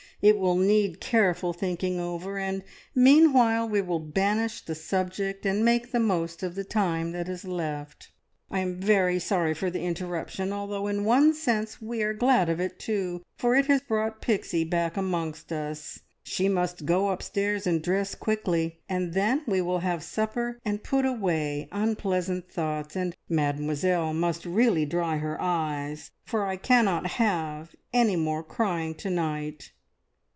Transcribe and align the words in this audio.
It 0.23 0.37
will 0.37 0.55
need 0.55 1.01
careful 1.01 1.51
thinking 1.51 1.99
over, 1.99 2.37
and 2.37 2.61
meanwhile 2.93 3.67
we 3.67 3.81
will 3.81 3.97
banish 3.97 4.61
the 4.61 4.75
subject 4.75 5.47
and 5.47 5.65
make 5.65 5.91
the 5.91 5.99
most 5.99 6.43
of 6.43 6.53
the 6.53 6.63
time 6.63 7.11
that 7.13 7.27
is 7.27 7.43
left. 7.43 8.11
I 8.51 8.59
am 8.59 8.79
very 8.79 9.17
sorry 9.17 9.55
for 9.55 9.71
the 9.71 9.81
interruption, 9.81 10.53
although 10.53 10.85
in 10.85 11.05
one 11.05 11.33
sense 11.33 11.81
we 11.81 12.03
are 12.03 12.13
glad 12.13 12.49
of 12.49 12.59
it 12.59 12.77
too, 12.77 13.23
for 13.39 13.55
it 13.55 13.65
has 13.65 13.81
brought 13.81 14.21
Pixie 14.21 14.63
back 14.63 14.95
amongst 14.95 15.51
us. 15.51 16.01
She 16.21 16.47
must 16.47 16.85
go 16.85 17.09
upstairs 17.09 17.65
and 17.65 17.81
dress 17.81 18.13
quickly, 18.13 18.79
and 18.87 19.15
then 19.15 19.41
we 19.47 19.59
will 19.59 19.79
have 19.79 20.03
supper 20.03 20.59
and 20.63 20.83
put 20.83 21.03
away 21.03 21.67
unpleasant 21.71 22.47
thoughts, 22.47 22.95
and 22.95 23.15
Mademoiselle 23.27 24.13
must 24.13 24.45
really 24.45 24.85
dry 24.85 25.17
her 25.17 25.41
eyes, 25.41 26.11
for 26.27 26.45
I 26.45 26.57
cannot 26.57 27.07
have 27.07 27.75
any 27.91 28.15
more 28.15 28.43
crying 28.43 28.93
to 28.97 29.09
night." 29.09 29.71